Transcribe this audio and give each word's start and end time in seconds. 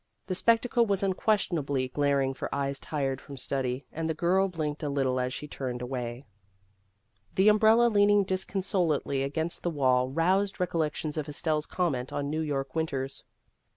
The 0.25 0.33
spectacle 0.33 0.87
was 0.87 1.03
unquestionably 1.03 1.87
glaring 1.89 2.33
for 2.33 2.49
eyes 2.55 2.79
tired 2.79 3.21
from 3.21 3.37
study, 3.37 3.85
and 3.91 4.09
the 4.09 4.15
girl 4.15 4.47
blinked 4.47 4.81
a 4.81 4.89
little 4.89 5.19
as 5.19 5.31
she 5.31 5.47
turned 5.47 5.79
away.' 5.79 6.25
The 7.35 7.49
umbrella 7.49 7.85
leaning 7.87 8.23
disconsolately 8.23 9.21
against 9.21 9.61
the 9.61 9.69
wall 9.69 10.09
roused 10.09 10.59
recollections 10.59 11.17
of 11.17 11.29
Estelle's 11.29 11.67
comment 11.67 12.11
on 12.11 12.31
New 12.31 12.41
York 12.41 12.73
winters. 12.75 13.23